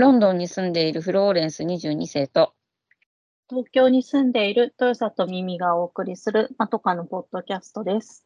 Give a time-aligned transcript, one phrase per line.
[0.00, 2.54] ロンドンに住んでいるフローレンス22世と、
[3.50, 8.24] 東京に住んでいる豊里耳がお送りするまとかのポッドキャストです。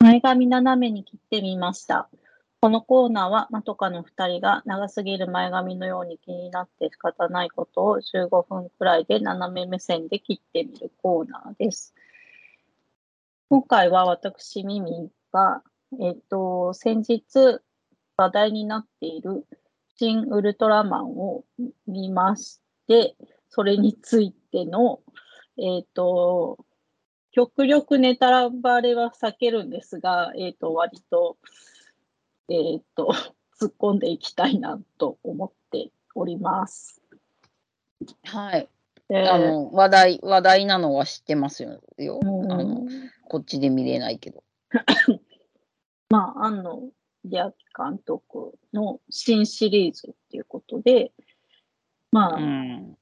[0.00, 2.10] 前髪斜めに切ってみました。
[2.60, 11.94] このコーナーはまとかの2人が長すぎる前髪のように気になって仕方ないことを15分くらいで斜め目線で切ってみるコーナーです。
[13.48, 15.62] 今回は私、ミミが、
[16.00, 17.60] えっ、と、先日
[18.16, 19.46] 話題になっている
[19.96, 21.44] 新ウルトラマンを
[21.86, 23.14] 見まして、
[23.48, 25.00] それについての、
[25.58, 26.58] えっ、と、
[27.30, 31.38] 極力ネタバレは避けるんですが、えっ、と、割と、
[32.48, 33.12] えっ、と、
[33.60, 37.00] 突っ込んでいきたいなと思っております。
[38.24, 38.68] はい、
[39.08, 41.80] あの話題話題なのは知ってますよ。
[41.98, 42.86] うんあの
[43.28, 44.42] こっちで見れないけど。
[46.10, 46.90] まあ、庵野
[47.24, 47.52] 秀明
[47.90, 51.12] 監督の新シリーズっていうことで、
[52.12, 52.96] まあ、うん、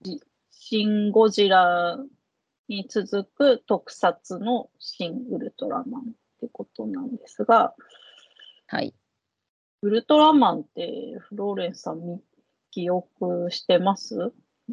[0.51, 1.99] シン・ゴジラ
[2.69, 6.05] に続く特撮の新ウルトラマンっ
[6.41, 7.75] てことなんですが、
[8.67, 8.95] はい。
[9.83, 12.23] ウルトラマンってフローレンスさんみ
[12.71, 14.33] 記憶してます？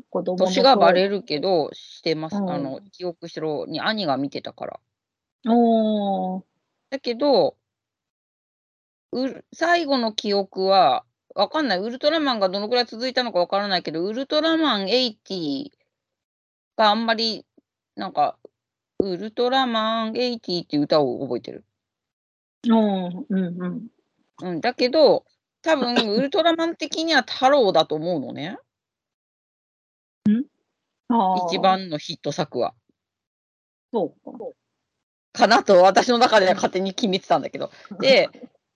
[0.10, 1.18] 子供の年がバレる。
[1.18, 2.38] るけど、してます。
[2.38, 4.80] うんあの記憶しろに兄が見てたから。
[5.48, 6.44] おー
[6.90, 7.56] だけど、
[9.12, 11.80] うる最後の記憶は、わかんない。
[11.80, 15.72] ウルトラマンがどのくらい続いたのかわからないけど、ウルトラマン80
[16.76, 17.46] があんまり、
[17.96, 18.38] なんか、
[19.00, 21.66] ウルトラマン80っていう歌を覚えてる。
[22.68, 23.88] うんうん。
[24.42, 25.26] うん、だけど、
[25.62, 28.58] 多分ウルトラマン的には太郎だと思うのね。
[31.50, 31.60] 一。
[31.60, 32.74] 番のヒット作は。
[33.94, 34.38] そうか。
[35.34, 37.72] かなと私の中では勝手に決めてたんだけど。
[38.00, 38.30] で、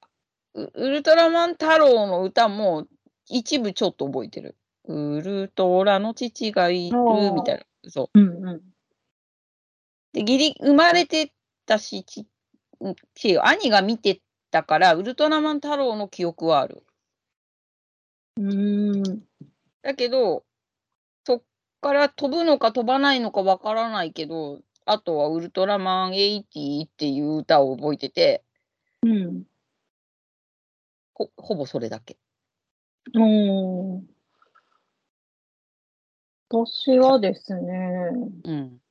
[0.54, 2.88] ウウルトラマン太郎の歌も
[3.28, 4.56] 一部ちょっと覚えてる。
[4.86, 6.98] ウルトラの父がいる
[7.34, 7.90] みたいな。
[7.90, 8.20] そう。
[8.20, 8.62] うんうん。
[10.14, 11.34] で、ギリ生まれて
[11.66, 12.26] たし、ち
[13.42, 16.84] 兄が見てたから、ウルトラマン太郎の記憶はある。
[18.38, 19.24] うーん。
[19.82, 20.46] だけど、
[21.86, 28.44] から飛ぶのか飛ばないのかわからないけど、あとはウルトラマン80っていう歌を覚えてて、
[29.04, 29.44] うん。
[31.14, 32.18] ほほぼそれだけ。
[33.16, 34.02] おー
[36.50, 38.10] 私はですね、
[38.46, 38.82] うん。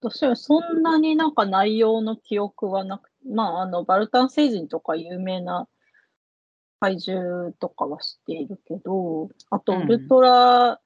[0.00, 5.66] 私はそんなになんか内容の記憶はなくまあ、あの、バルタン星人とか有名な
[6.78, 10.80] 怪獣とかは知っているけど、あと、うんウルトラ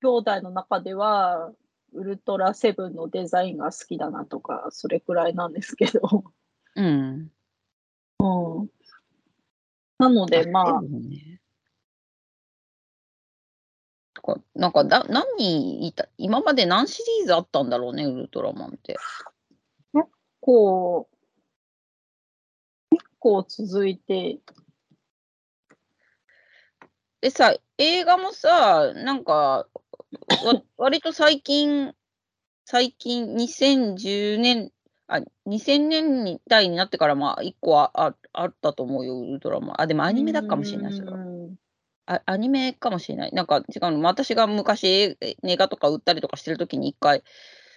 [0.00, 1.52] 兄弟の中では、
[1.92, 6.24] ウルトラセブンのデザインが好きだなとか、それくらいなんですけど。
[6.76, 7.30] うん。
[8.20, 8.70] うん。
[9.98, 10.82] なので、まあ
[14.54, 18.96] なんかだ何いた今まで何シリーズあったんだろうねウルトラマンって。
[20.40, 21.08] こ
[22.90, 24.38] う、結構続いて、
[27.20, 29.66] でさ映画もさなんか
[30.44, 31.92] わ割と最近
[32.64, 34.70] 最近2010年
[35.06, 41.58] あ2000年代になってからまあ1個あああったと思うよウルトラマンあでもアニメだかもしれないそれはうん
[42.08, 43.32] あアニメかもしれない。
[43.32, 44.00] なんか違うの。
[44.00, 47.22] 私が昔映映画とか売ったりとかしてるときに一回、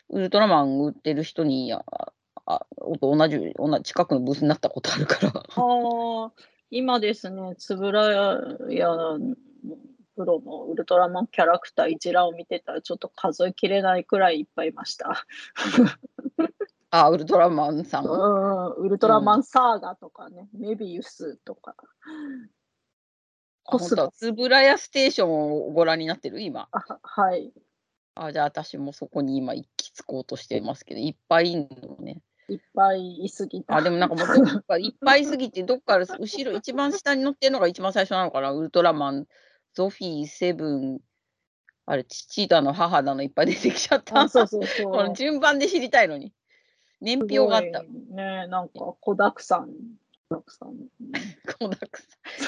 [0.10, 1.84] ウルトラマン売ってる人に、あ
[2.46, 2.66] あ
[3.02, 5.32] と同じ、同じ近くのブースになったことあるから。
[5.36, 6.32] ああ、
[6.70, 8.38] 今ですね、つぶら
[8.70, 9.36] やの
[10.22, 15.26] プロのウルトラマンキャラクター一覧を見てたら、ちょっと数えきれないくらいいっぱいいました。
[16.92, 18.06] あ、ウルトラマンさん。
[18.06, 21.76] うん、ウルトラマンサーガとかね、メビウスとか。
[23.64, 26.42] コスモつぶらやステーションをご覧になってる？
[26.42, 26.68] 今。
[26.72, 27.52] あはい。
[28.16, 32.22] あ、じゃあ私もそこに今行き着こうとしてますけど、いっぱいいるのね。
[32.50, 33.78] いっぱいいすぎた。
[33.78, 38.52] あ、でもなんかもういっぱいすぎて、どっから後ろ、一番下に乗ってるのが一番最初なのかな？
[38.52, 39.26] ウルトラマン、
[39.74, 41.00] ゾフィー、セブン、
[41.86, 44.22] あれ、父だの母だのいっぱい出てきちゃった。
[44.22, 45.16] あそうそうそこのう。
[45.16, 46.34] 順番で知りたいのに。
[47.02, 49.72] 年表があったね、なんか子だくさん。
[50.30, 50.78] 子だくさん。
[51.60, 52.06] 子だくさ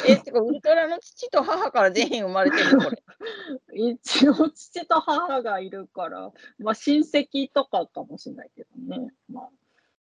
[0.07, 2.83] んえ、てか、ウルトラの父と母から全員生まれてるの？
[2.83, 3.03] これ。
[3.73, 9.11] 一応父と母がいるから、まあ親戚とかかもしれないけどね。
[9.27, 9.49] まあ、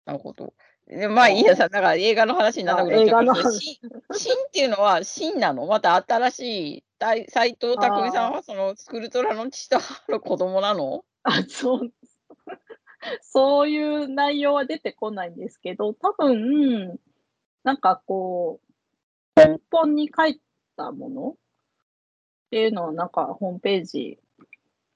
[0.05, 0.53] なるほど。
[0.89, 3.59] でまあいいやさ、 だから映画の話にならなくなっちゃうけどあ映画の話。
[3.59, 3.81] し
[4.13, 5.65] 新 っていうのは新なの？
[5.65, 6.83] また新しい
[7.29, 11.03] 斎藤工さんはそのウルトラの父と母の子供なの？
[11.23, 11.91] あ、そう。
[13.21, 16.99] そういう内容は出てこないんですけど、多分、
[17.63, 18.59] なんかこ
[19.35, 20.41] う、根本に書い
[20.75, 21.29] たもの？
[21.31, 21.35] っ
[22.49, 24.19] ていうのは、なんかホームページ、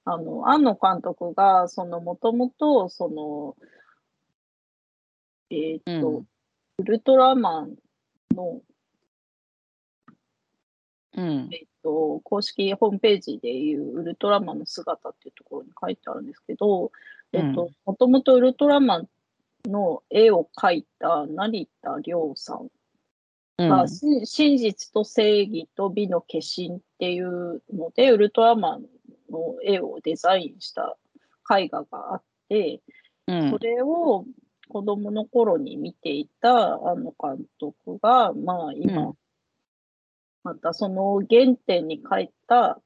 [0.04, 3.56] あの、庵野監督が、その、もともと、その、
[5.52, 6.26] えっ、と、うん。
[6.78, 7.76] ウルトラマン
[8.34, 8.60] の、
[11.16, 11.48] うん。
[11.52, 16.90] えっと、公式ホームページでいうウルトラマンの姿っていうところに書いてあるんですけど、
[17.32, 19.08] えっと、もともとウルトラマン
[19.66, 22.70] の絵を描いた成田凌さん
[23.58, 23.88] が、うん。
[23.88, 28.86] し真実と正義と美の化身っていうので、ウルトラマン
[29.30, 30.96] の絵をデザインした
[31.58, 32.80] 絵画があって、
[33.26, 33.58] うんそ。
[33.58, 34.24] れを
[34.72, 39.14] 子供の頃に見ていた庵野監督が、まあ今、うん
[40.44, 42.80] またその原点に書いた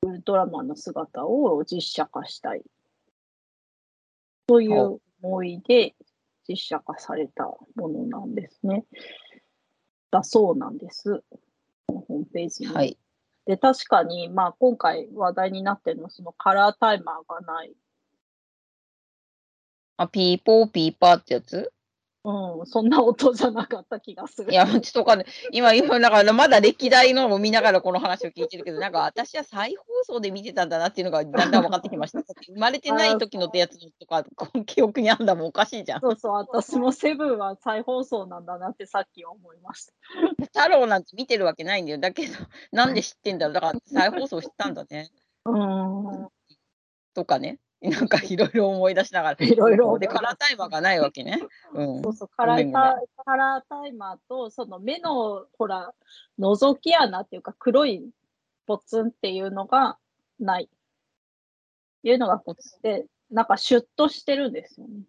[0.00, 2.62] ウルトラマンの姿を実写化したい。
[4.46, 5.94] という思いで
[6.48, 7.44] 実写化された
[7.74, 8.86] ものなんですね。
[10.10, 11.22] だそうなんです。
[11.86, 12.72] ホームページに。
[12.72, 12.96] はい。
[13.44, 17.74] で、確かに、まあ今回話題になってるのはそのカラータイマーがない。
[19.96, 21.72] あ、ピーポーピーパーってやつ？
[22.28, 24.50] うん、そんな音じゃなかった気がする。
[24.50, 25.26] いや、ちょっとわかんない。
[25.52, 29.84] 今、今、だからまだ歴代のを見ながらこの話を聞いてるけど、なんか私は再放
[30.14, 32.18] 送で見てたんだなっていうのがだんだん分かってきました。
[32.52, 36.00] 生まれてない時のってやつとか、こう記憶にあんだもんおかしいじゃん。
[36.00, 39.92] そうそう、私もセブンは再放送なんだなってさっき思いました。
[40.64, 41.98] 太郎なんて見てるわけないんだよ。
[41.98, 42.32] だけど、
[42.72, 43.54] なんで知ってんだろう。
[43.54, 45.10] だから再放送知ったんだね。
[45.44, 46.28] うん。
[47.14, 47.60] とかね。
[47.82, 49.46] なんかいろいろ思い出しながら。
[49.46, 51.40] いろいろで、カラータイマーがないわけね。
[51.74, 52.12] うんそう。
[52.14, 55.92] そう、カラータカラータイマーと、その目の、ほら、
[56.38, 58.10] 覗き穴っていうか、黒い
[58.66, 59.98] ポツンっていうのが
[60.40, 60.70] ない。
[62.02, 65.02] いうのがコツで、なんかシュッとしてるんですよね。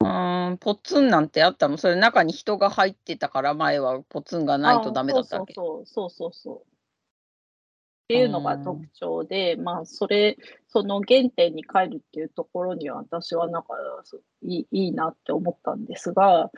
[0.00, 1.78] うーん、ポツンなんてあったの？
[1.78, 5.54] それ中に人が入ってたから前はポツンがないとダメだったわけ。
[5.54, 6.75] そうそうそうそうそう。
[8.06, 10.38] っていうのが特徴で、まあ、それ、
[10.68, 13.74] その原点に帰るっていうところには、私はなんか
[14.42, 16.52] いいいいなって思ったんですが、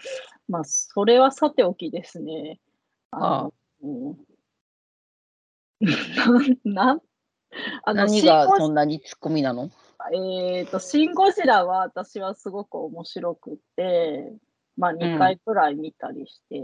[0.46, 2.60] まあ、それはさておきですね。
[3.12, 3.50] ああ
[3.82, 4.18] うん
[6.64, 7.00] なん
[7.84, 9.70] あの何がそんなにツッコミなの？
[10.12, 14.32] えーと、シン・ゴジラは私はすごく面白くって、
[14.76, 16.62] まあ2回くらい見たりして、い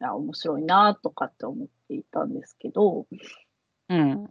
[0.00, 3.06] や面白いなとかって思っていたんですけど、
[3.88, 4.28] うん。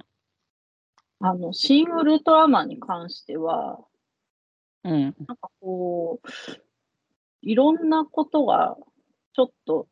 [1.19, 3.79] あの、シン・ウルトラマンに関しては、
[4.83, 5.01] うん。
[5.01, 6.27] なんかこう、
[7.41, 8.77] いろんなことが
[9.33, 9.87] ちょっと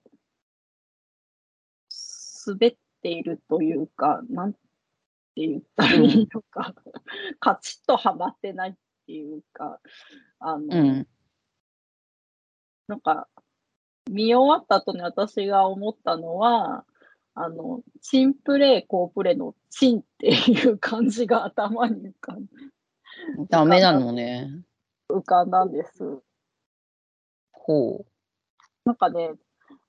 [2.45, 4.59] 滑っているというか、なんて
[5.35, 6.75] 言ったらいいのか、
[7.39, 8.73] カチッとはまってないっ
[9.07, 9.79] ていうか、
[10.39, 11.07] あの、うん。
[12.87, 13.27] なんか、
[14.09, 16.85] 見終わった後に私が思ったのは、
[17.35, 22.45] あの、チンプレー、コープレーのチンっていう感じが頭に浮かん
[23.49, 24.49] ダメなのね。
[25.09, 26.19] 浮かんだんです。
[27.51, 28.05] ほ
[28.85, 29.33] なんかね、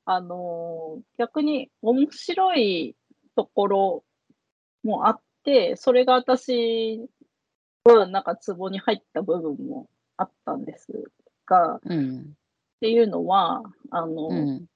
[0.04, 2.96] あのー逆に面白い
[3.36, 4.04] ところ
[4.82, 7.08] もあって、それが私
[7.84, 10.88] はなんかツボに入った部分もあったんです
[11.46, 11.94] が、っう。
[11.94, 12.34] うん。
[12.80, 14.66] ていうのは、あの、うん。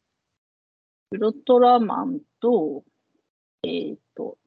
[1.13, 2.85] ウルトラマンと、
[3.63, 4.39] えっ、と、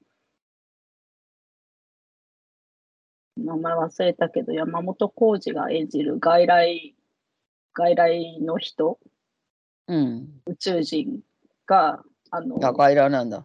[3.37, 6.95] 名前忘れたけど、山本浩二が演じる外来、
[7.73, 8.99] 外来の人、
[9.87, 10.41] うん。
[10.45, 11.19] 宇宙人
[11.65, 13.37] が、あの、が外来なんだ。
[13.37, 13.43] うん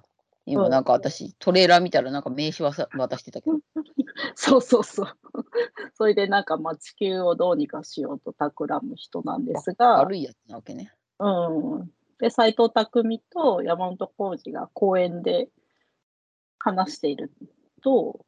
[0.50, 3.58] 今なんか私、トレーラー見たらなんか名刺はさ渡してたけど。
[4.34, 5.06] そうそうそう。
[5.92, 10.90] それでなんか、まあ、地球をどうにかしようと企む人なんですが、悪いやつなわけね。
[11.18, 11.28] う
[11.80, 11.92] ん。
[12.18, 12.84] で、斎藤工
[13.30, 15.48] と山本浩二が公園で
[16.58, 17.32] 話している
[17.82, 18.26] と、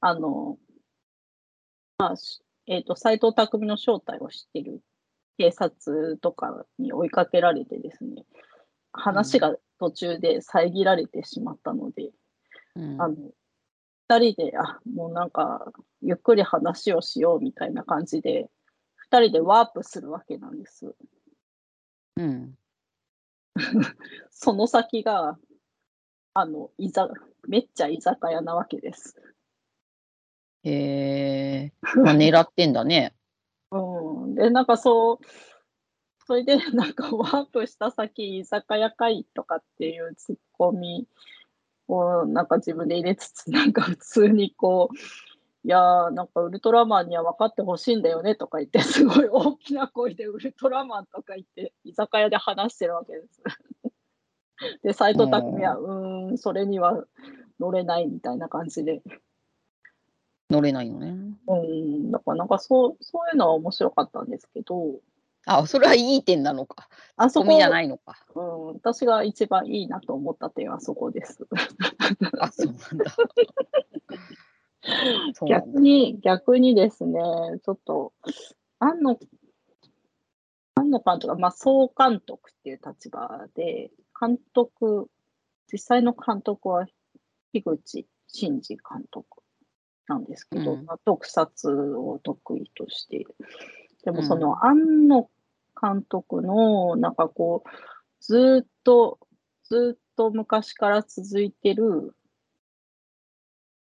[0.00, 0.58] あの、
[1.98, 4.82] まあ、しえっ、と、斎藤工の正体を知っている
[5.38, 8.24] 警察とかに追いかけられてですね、
[8.92, 12.10] 話が途中で遮られてしまったので、
[12.74, 13.00] うん。
[13.00, 13.14] あの、
[14.08, 18.50] 二人で、あ、もうなんか、ゆっくり話をしようみたいな感じで、
[18.96, 20.94] 二人でワープするわけなんです。
[22.16, 22.54] うん。
[24.30, 25.38] その先が、
[26.34, 27.08] あの、いざ、
[27.48, 29.16] めっちゃ居酒屋なわけです。
[30.62, 31.72] へえ。
[31.96, 33.14] まあ狙ってんだね。
[33.70, 34.34] うん。
[34.34, 35.18] で、なんかそう、
[36.26, 41.06] それでなんかワープした先居酒屋かいとかっていうツッコミ
[41.86, 44.96] をなんか自分で入れつつ、なんか普通にこう、
[45.66, 53.42] いやー、なんかウルトラマンには分かってほしいんだよねとか言って、すごい大きな声でウルトラマンとか言って、居酒屋で話してるわけです。
[54.84, 57.04] で、斎藤匠は、うーん、それには
[57.58, 59.02] 乗れないみたいな感じで。
[60.50, 61.16] 乗れないのね。
[61.48, 65.00] うん、だからなんかそう、そういうのは面白かったんですけど、
[65.46, 66.88] あ、それはいい点なのか。
[67.16, 68.16] あそこじゃないのか。
[68.36, 71.44] うん、私が一番いいなと思った点はそこです。
[72.38, 73.16] あ、そうなんだ。
[75.48, 77.20] 逆に、逆にですね、
[77.64, 78.12] ちょっと、
[78.78, 79.18] 庵野、
[80.74, 85.10] 庵野監督は、まあ、総監督っていう立場で、監督、
[85.72, 86.86] 実際の監督は
[87.52, 89.42] 樋口真嗣監督
[90.06, 90.84] なんですけど、うん。
[90.84, 93.34] まあ、特撮を得意としている。
[94.04, 94.26] でも、うん。
[94.26, 95.28] その庵野
[95.80, 97.68] 監督の、なんかこう、
[98.20, 99.18] ずーっと、
[99.64, 102.14] ずっと昔から続いてる、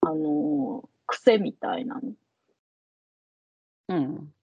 [0.00, 2.14] あの、癖みたいなの
[3.88, 4.34] うん。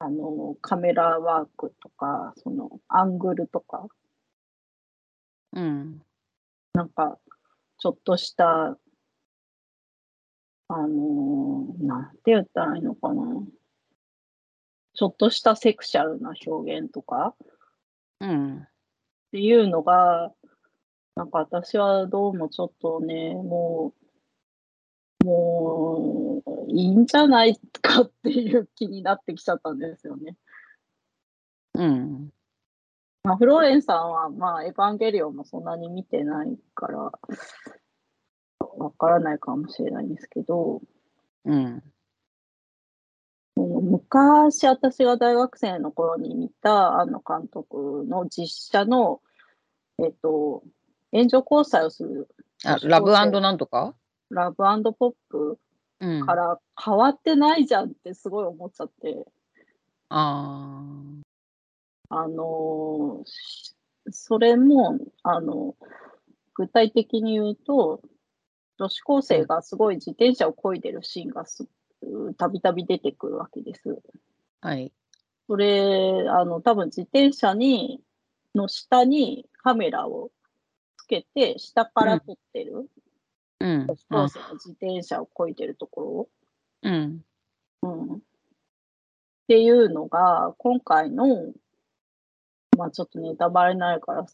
[0.00, 3.86] あの、カメラワークとか、その、アングルとか、
[5.52, 6.02] うん。
[6.74, 7.18] なんか、
[7.78, 8.76] ちょっとした、
[10.70, 13.22] あのーなんて言ったらいいのかな。
[14.94, 17.34] ちょっとしたセクシャルな表現とか
[18.20, 18.58] うん。
[18.58, 18.68] っ
[19.30, 20.32] ていうのが、
[21.14, 24.07] なんか私はどうもちょっとね、もう、
[25.24, 30.36] もう、いいんじゃないかっていう気になってきちゃったんですよね。
[31.74, 32.32] うん。
[33.24, 37.12] まあ、フローレンさんは、まあ、エヴァンゲリオンもそんなに見てないから、
[38.60, 40.82] わからないかもしれないんですけど、
[41.44, 41.82] うん。
[43.56, 49.20] 昔、私が大学生の頃に見た、あの監督の実写の、
[49.98, 50.62] えっと、
[51.10, 52.28] 援助交際をする
[52.64, 53.94] あ、ラブなんとか？
[54.30, 54.56] ラブ
[54.94, 55.58] ポップ
[56.24, 59.26] から変わってないじゃんってすごい思っちゃって、
[60.10, 60.82] あ
[62.10, 63.74] あのし
[64.10, 65.76] それも、あの、
[66.54, 68.00] 具体的に言うと、
[68.78, 71.66] 女子高生がすごい自転車を漕いでるシーンがす
[72.36, 73.82] たびたび出てくるわけです。
[73.88, 73.96] ー。
[74.60, 74.92] はい。
[75.46, 78.00] それ、あの、多分自転車に、
[78.54, 80.30] の下にカメラを
[80.96, 82.88] つけて、下から撮ってる、
[83.60, 84.06] うん女子。
[84.08, 86.28] 高生が自転車を漕いでるとこ
[86.82, 87.24] うん。
[87.82, 88.18] ろ、うん、っ
[89.48, 91.52] ていうのが、今回の、
[92.76, 94.26] まあちょっとネタバレになるから、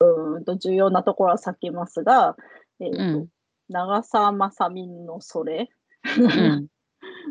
[0.00, 2.36] うーんと重要なところは避けますが、
[2.80, 3.28] えーとうん。
[3.68, 5.70] 長澤まさみのそれ
[6.18, 6.68] うん。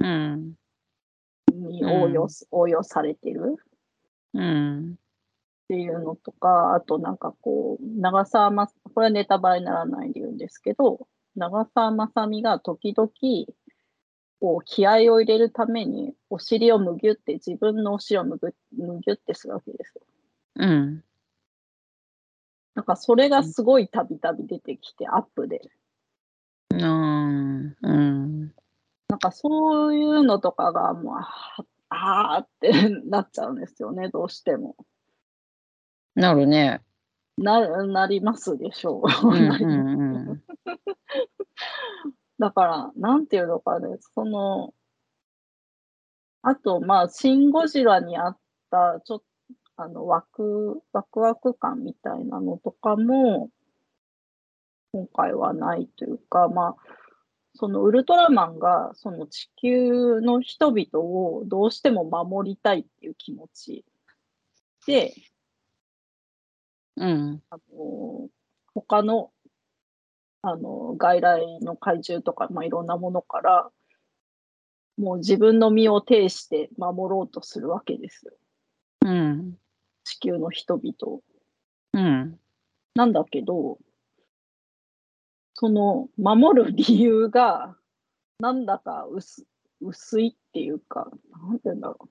[0.01, 0.53] うん。
[1.51, 3.55] に応用す、応用されてる
[4.33, 4.95] うん。
[5.63, 13.10] っていうのとか、あとなんかこう、長澤ま、これはネタバレにならないで言うんですけど、長澤まさみが時々、
[14.39, 20.01] こう、気合を入れるために、お尻をむぎゅって、自分のお尻をむぎゅってするわけですよ。
[20.55, 21.03] うん。
[22.75, 25.62] なんかそれがすごいたびたび出てきて、アップで。
[26.72, 27.77] うん。
[27.82, 28.53] うん。
[29.08, 34.75] なんかそういうのとかがもう、あーあーってなっちゃうんですよね、どうしても。
[36.15, 36.82] なるね。
[37.38, 39.27] な、なりますでしょう。
[39.27, 39.46] うん。
[39.46, 39.70] うなりん。
[39.70, 40.43] うん。
[42.39, 44.74] だから、なんていうのかね、その、
[46.41, 48.38] あと、まあ、シン・ゴジラにあっ
[48.70, 49.25] た、ちょっと、
[49.77, 53.50] あの、ワク、ワクワク感みたいなのとかも、
[54.91, 56.75] 今回はないというか、まあ、
[57.55, 63.86] そのウルトラマンが、その地球の人々をどうしても守りたいっていう気持ち
[64.86, 65.13] で、
[66.97, 67.43] うん。
[67.50, 68.29] あの、
[68.73, 69.31] 他の、
[70.41, 73.71] あの、外来の怪獣とか、まあ、いろんなものから、
[74.97, 78.33] もう自分の身を挺して守ろうとするわけですよ。
[79.05, 79.57] うん。
[80.03, 81.21] 地球の人々を。
[81.93, 82.39] うん。
[82.95, 83.79] なんだけど、
[85.55, 87.75] その、守る理由が、
[88.39, 89.45] なんだか薄
[89.81, 92.09] 薄いっていうか、なんて言うんだろう。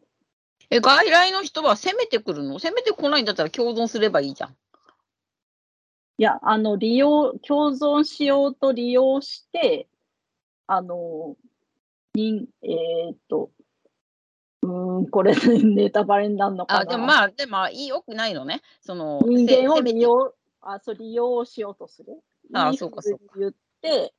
[0.71, 2.59] え、外来の人は攻めてくるの？
[2.59, 4.57] 攻めてこないんだったら共存すればいいじゃん。
[6.23, 9.89] いや、あの、利用、共存しようと利用して、
[10.69, 11.35] あの、
[12.15, 13.51] 人、えーっと、
[14.63, 16.81] うーん、これネタバレになるのかな。
[16.83, 18.63] あ、でもまあ、でも、いいよくないのね。
[18.83, 22.13] その、人間を利用、あ、そう、利用しようとする。
[22.13, 22.21] いい
[22.53, 24.15] あそうか風に言って、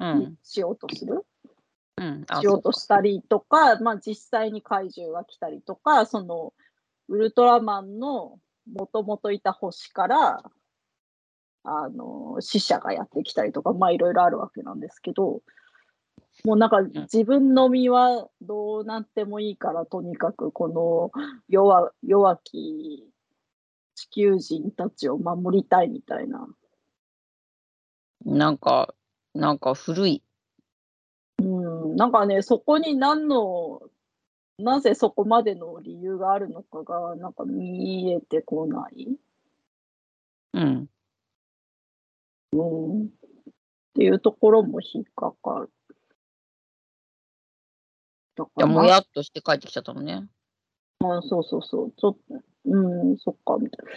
[0.00, 0.36] うん。
[0.42, 1.24] しようとする。
[1.96, 2.26] うん。
[2.28, 6.52] あしようとしたりとか、まあ実際に怪獣が来たりとか、その、
[7.08, 8.38] ウルトラマンの
[8.70, 10.42] もともといた星から、
[11.68, 15.42] あの、死者がやってきたりとか、まあいろいろあるわけなんですけど、
[16.44, 21.10] もうなんか自分の身はどうなってもいいから、とにかくこの
[21.48, 23.08] 弱弱き
[23.94, 26.48] 地球人たちを守りたいみたいな。
[28.24, 28.94] なんか、
[29.34, 30.22] なんか古い。
[31.38, 33.80] うん、なんかね、そこに何の、
[34.58, 39.08] なぜそこまでの理由があるのかが、なんか見えてこない。
[40.54, 40.88] うん。
[42.52, 43.06] うん。
[43.06, 43.08] っ
[43.94, 45.70] ていうところも引っかかる。
[48.36, 50.28] だかじゃあ、らもやっとして帰ってきちゃったのね。
[51.00, 51.92] あそうそうそう。
[51.96, 53.92] ちょっと、うん、そっか、みたいな。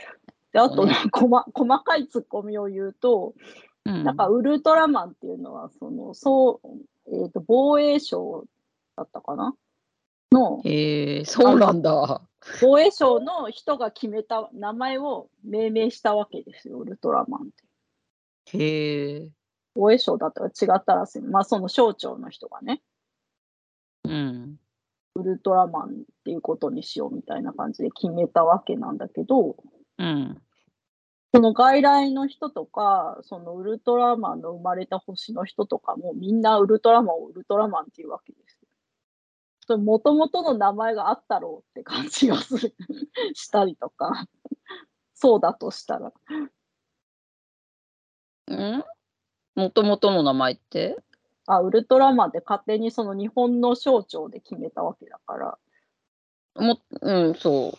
[0.54, 3.34] で、あとねね、 細細かいツッコミを言うと、
[3.86, 4.04] うん。
[4.04, 6.62] なんかウルトラマンっていうのは、その、そ
[7.08, 8.46] う、えっ、と、防衛省
[8.96, 9.56] だったかな？
[10.32, 12.22] の、へえ、そうなんだ。
[12.62, 17.64] 防衛省の人が決めた名前を命名したわけですよ、ウルトラマンって。
[18.54, 19.30] へえ。
[19.74, 21.22] 防衛省だったら違ったらしい。
[21.22, 22.82] まあ、その省庁の人がね、
[24.04, 24.60] うん。
[25.16, 25.92] ウルトラマンっ
[26.24, 29.58] ていうことにしようみたいな感じで決めたわけなんだけど、
[29.98, 30.42] うん。
[31.34, 38.60] その外来の人とか、そのウルトラマンの生まれた星の人とかもみんなウルトラマンをウルトラマンっていうわけです。
[39.66, 42.76] それ元々の名前があったろうって感じがする
[43.34, 44.26] したりとか、
[45.14, 46.12] そうだとしたら。
[48.50, 48.84] ん？
[49.56, 50.98] もともとの名前って？
[51.48, 55.58] あ、ウルトラマンって勝手にその日本の省庁で決めたわけだから。
[56.56, 57.78] も、うん、そう。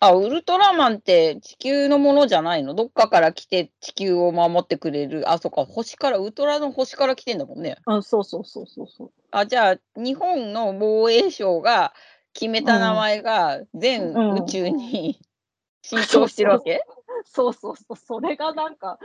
[0.00, 2.74] あ、ウルトラマンって地球のものじゃないの？
[2.74, 5.28] どっかから来て地球を守ってくれる？
[5.28, 7.78] あ、そっか、星から、ウルトラの星から来てんだもんね。
[7.84, 9.10] あそうそうそうそうそう。
[9.32, 11.94] あ、じゃあ、日本の防衛省が
[12.32, 15.20] 決めた名前が全うん宇宙に
[15.82, 16.84] 浸透してるわけ？
[17.24, 17.96] そうそうそう。
[17.96, 19.00] それがなんか、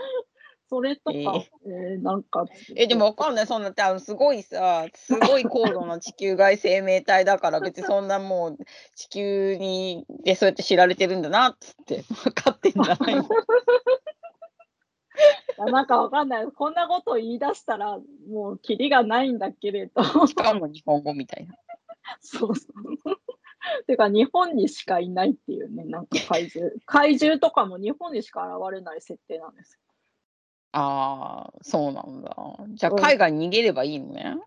[0.69, 1.23] それとか、え
[1.65, 2.45] えーなんか。
[2.75, 3.47] え、でもわかんない。
[3.47, 8.57] そんな、あのすごいさ、すごい高度な地球外生命体だから、 別にそんなもう
[8.95, 13.27] 地球にでそうやって知られてるんだなっつって分かってんじゃないの？
[15.71, 16.47] なんかわかんない。
[16.47, 20.03] こんなことを言い出したら、もうキリがないんだけれど。
[20.27, 21.55] しかも日本語みたいな。
[22.21, 23.85] そうそう。
[23.85, 26.71] てか、日本にしかいないっていうね、なんか怪獣。
[26.85, 29.79] 怪獣とかも日本にしか現れない設定なんです。
[30.73, 32.35] ああ、そうなんだ。
[32.73, 34.37] じゃあうん海外に逃げればいいのね？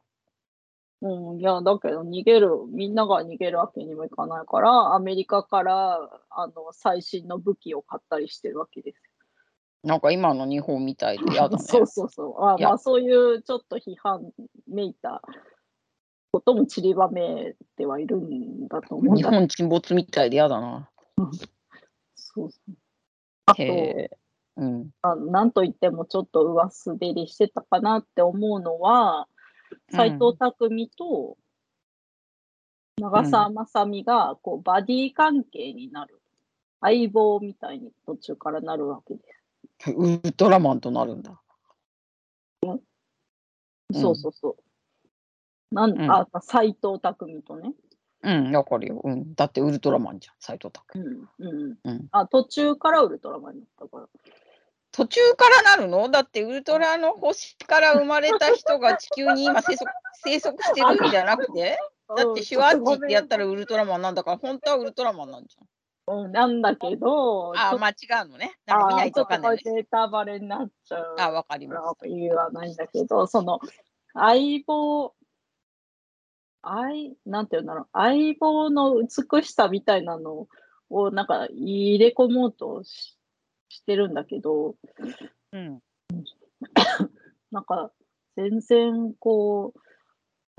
[1.03, 5.99] うん、いや、だけど逃げる、みんなが逃げるわけにもいかないから、アメリカから
[6.31, 9.03] あの最新の武器を買ったりしてるわけです。
[9.85, 11.63] なんか今の日本みたいで嫌だね。
[11.63, 12.45] そうそうそう。
[12.45, 14.33] あいやまあ、そういうちょっと批判
[14.67, 15.23] めいた
[16.33, 20.91] ことも散りばめてはいるんだと思うん日だ本沈没みたいで嫌だな。
[22.17, 22.73] そうそう
[23.47, 24.19] あとへえ。
[24.57, 24.91] うん。
[25.03, 29.29] あなんといってもちょっと上滑りしてたかなって思うのは、
[29.91, 30.53] 斎藤工
[30.97, 31.37] と
[32.99, 36.21] 長澤まさみがこうバディ関係になる。
[36.81, 39.21] 相棒みたいに途中からなるわけで
[39.85, 39.93] す。
[39.93, 41.41] ウルトラマンとなるんだ。
[42.63, 42.81] うん
[43.93, 44.57] そうそうそ
[45.71, 45.75] う。
[45.75, 47.01] なんうんあ、斎藤工
[47.47, 47.73] とね。
[48.23, 49.01] うん、わかるよ。
[49.05, 49.35] うん。
[49.35, 50.99] だってウルトラマンじゃん、斎藤拓。
[50.99, 54.09] うんうんうんあ途中からウルトラマンになったから。
[54.97, 56.09] 途中からなるの？
[56.09, 59.85] だってウルトラの星から生まれた人が地球に今生息
[60.25, 61.79] 生息してるんじゃなくて？
[62.17, 65.57] だってシュワッチってやったらウルトラマンなんだから本当はウルトラマンなんじ
[66.09, 67.61] うん、なんだけど、ゃん。
[67.61, 68.57] あー、ちょっまあ違うのね。
[68.65, 69.73] なんか見ないとかんないね。
[69.73, 71.17] ネタバレになっちゃう。
[71.19, 71.99] あー、わかります。
[71.99, 73.59] から言わないんだけど、その
[74.15, 75.15] 相棒、
[76.63, 80.47] 相、なんていうんだろう、相棒の美しさみたいなの
[80.91, 83.19] をなんか入れ込もうとし
[83.69, 84.77] してるんだけど、
[85.53, 85.81] うん。
[87.51, 87.91] なんか
[88.37, 89.81] 全然こう、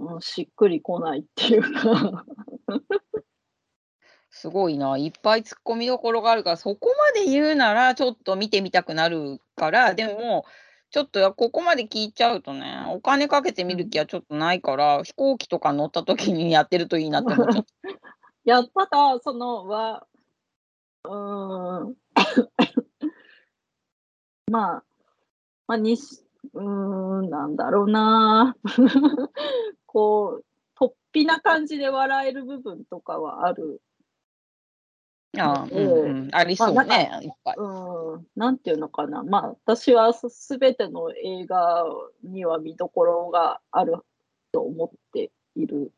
[0.04, 2.24] うんしっくりこないっていうか、
[4.30, 4.98] すごいな。
[4.98, 10.46] いっぱい突っ込みどころがあるから、そこまで言うならちょっと見てみたくなるから、でも、
[10.92, 17.90] ちょっとやここまで聞いちゃうとね、お金かけて見る気はちょっとないから、飛行機とか乗った時にやってるといいなって思っちゃった。
[17.90, 17.94] い
[18.46, 20.06] や、ただ、その、は、
[21.04, 21.96] うーん、
[24.50, 24.84] まあ、
[25.68, 28.56] まあ、にし、うーん、なんだろうな。
[29.86, 30.46] こう、
[30.80, 33.82] 突飛な感じで笑える部分とかはある。
[35.38, 37.56] ああ、ううんうん、ありそうまあいっぱい。
[37.58, 39.24] うん、なんていうのかな。
[39.24, 41.86] まあ、私はすすべての映画
[42.24, 43.98] には見どころがある
[44.52, 45.92] と思っている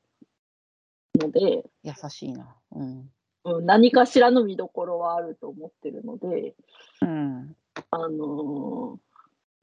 [1.15, 2.55] ので、優しいな。
[2.71, 3.11] うん。
[3.45, 6.55] うん、何かしらの見どころはあると思ってるので、
[7.01, 7.55] うん。
[7.91, 9.09] あのー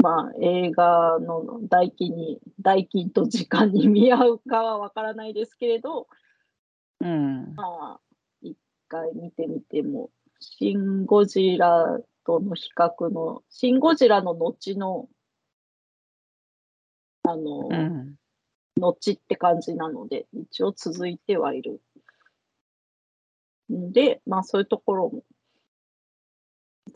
[0.03, 6.07] まあ、映画の代金に、代金と時間に見合うかはわからないですけれど、
[7.01, 7.55] うん。
[7.55, 8.01] まあ、
[8.43, 8.57] 一
[8.89, 15.09] 回見てみても、シン・ゴジラとの比較の、シン・ゴジラの後の、
[17.23, 18.17] あの、うん。
[18.79, 21.81] 後って感じなので、一応続いてはいる。
[23.73, 25.25] んで、まあそういうところも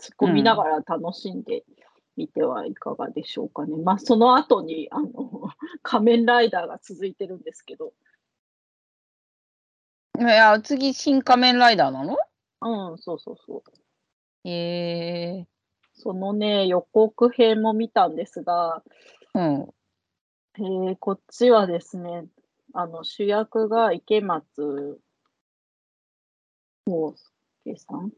[0.00, 1.64] 突っ込みながら楽しんで
[2.16, 3.76] みてはいかがでしょうかね。
[3.76, 5.10] まあその後に、あの、
[5.82, 7.92] 仮面ライダーが続いてるんですけど、
[10.18, 12.18] いや、次、新仮面ライダーなの？
[12.62, 14.48] うん、そうそうそう。
[14.48, 15.46] へえ
[15.92, 18.82] そのね、予告編も見たんですが、
[19.34, 19.74] うん。
[20.56, 22.26] えーこっちはですね、
[22.72, 25.00] あの、主役が池松
[26.86, 27.14] 壮
[27.64, 28.12] 介さん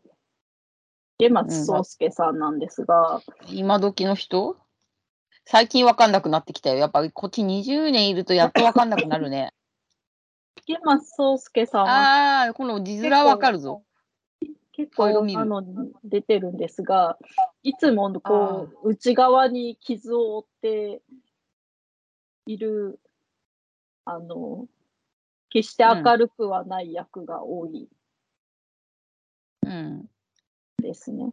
[1.23, 4.57] 池松壮介さんなんですが、今時の人？
[5.45, 6.79] 最近わかんなくなってきたよ。
[6.79, 9.53] やっぱこっち20年いるとやっとわかんなくなるね。
[10.57, 13.85] 池松壮介さんはああ、この字面わかるぞ。
[14.73, 17.17] 結構いろん顔なの出てるんですが、
[17.63, 21.03] いつもこう内側に傷を負って
[22.47, 22.99] いる、
[24.05, 24.67] あの、
[25.51, 27.89] 決して明るくはない役が多い
[29.65, 30.09] うん。
[30.83, 31.33] ですね。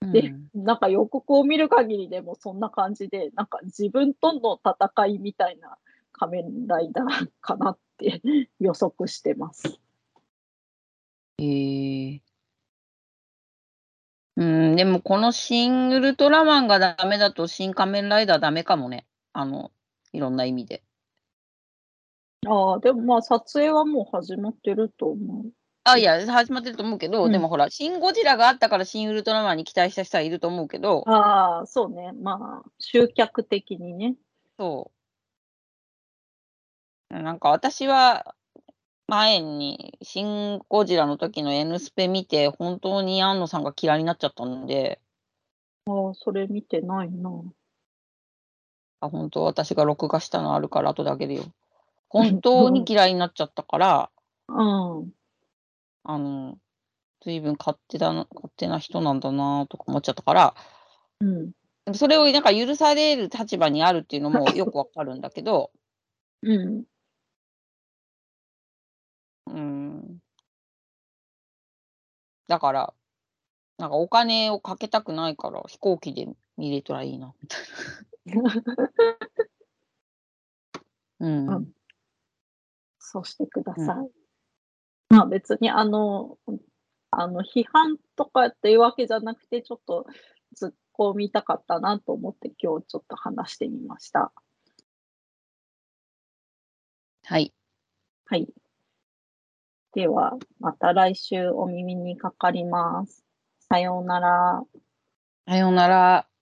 [0.00, 5.78] うんでなんか予告を見る限りでもそんな感じで、なんか自分との戦いみたいな
[6.12, 8.22] 仮面ライダーかなって
[8.60, 9.78] 予測してます。
[11.38, 12.22] へえ
[14.36, 19.06] うん、でもこの新ウルトラマンがダメだと新仮面ライダーダメかもね。
[19.32, 19.70] あの、
[20.12, 20.82] いろんな意味で。
[22.46, 25.52] ああ、でもまあ撮影はもう始まってると思う。
[25.84, 32.12] あ、いや、始まってると思うけど、うんでもほら、シン・ゴジラがあったから新ウルトラマンに期待した人はいると思うけど、ああ、そうね。
[32.12, 34.16] まあ、集客的にね。
[34.58, 34.90] そ
[37.10, 37.22] う。
[37.22, 38.34] なんか私は、
[39.06, 45.00] 前に、シン・ゴジラの時の N スペ見て、本当に安野さんが嫌いになっちゃったんで、
[45.86, 47.30] ああ、それ見てないな。
[49.00, 51.44] あ本当私が録画したのあるから後であげるよ。
[52.08, 54.10] 本当に嫌いになっちゃったから、
[54.48, 55.12] うん。
[56.04, 56.58] あの、
[57.22, 60.54] 随分勝手だな、勝手な人なんだなとか思っちゃったから、
[61.20, 61.52] うん。
[61.94, 65.72] それをなんか許される立場にあるっていうのも よくわかるんだけど、
[66.42, 66.84] うん。
[69.46, 70.18] うん。
[72.46, 72.94] だから、
[73.78, 78.54] なんかお金をかけたくないから飛行機で見れたらいいな、みたいな。
[81.20, 81.48] うん。
[81.48, 81.74] うん
[83.06, 84.23] そうしてください。
[85.08, 86.38] まあ別にあの、
[87.10, 90.06] あの批判とかっていうわけじゃなくて、ちょっと
[90.60, 94.32] 突っ込みたかったなと思って今日ちょっと話してみました。
[97.24, 97.54] はい。
[98.26, 98.48] はい。
[99.94, 103.24] では、また来週お耳にかかります。
[103.68, 104.62] さようなら。
[105.46, 106.33] さようなら。